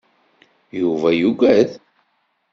[0.79, 1.69] Yuba yugad.